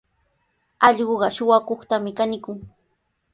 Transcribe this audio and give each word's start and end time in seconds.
Allquqa 0.87 1.27
suqakuqtami 1.35 2.11
kanikun. 2.17 2.57